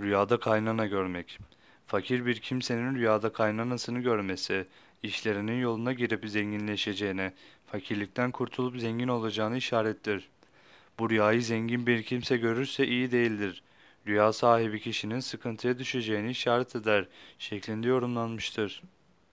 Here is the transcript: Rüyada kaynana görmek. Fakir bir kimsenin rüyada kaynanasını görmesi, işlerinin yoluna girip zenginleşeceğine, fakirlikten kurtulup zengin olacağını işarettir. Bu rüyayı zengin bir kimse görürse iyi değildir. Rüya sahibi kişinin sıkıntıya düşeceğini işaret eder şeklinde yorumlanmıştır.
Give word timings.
Rüyada 0.00 0.40
kaynana 0.40 0.86
görmek. 0.86 1.38
Fakir 1.86 2.26
bir 2.26 2.40
kimsenin 2.40 2.94
rüyada 2.94 3.32
kaynanasını 3.32 4.00
görmesi, 4.00 4.66
işlerinin 5.02 5.60
yoluna 5.60 5.92
girip 5.92 6.28
zenginleşeceğine, 6.28 7.32
fakirlikten 7.66 8.30
kurtulup 8.30 8.80
zengin 8.80 9.08
olacağını 9.08 9.56
işarettir. 9.56 10.28
Bu 10.98 11.10
rüyayı 11.10 11.42
zengin 11.42 11.86
bir 11.86 12.02
kimse 12.02 12.36
görürse 12.36 12.86
iyi 12.86 13.12
değildir. 13.12 13.62
Rüya 14.06 14.32
sahibi 14.32 14.80
kişinin 14.80 15.20
sıkıntıya 15.20 15.78
düşeceğini 15.78 16.30
işaret 16.30 16.76
eder 16.76 17.08
şeklinde 17.38 17.88
yorumlanmıştır. 17.88 18.82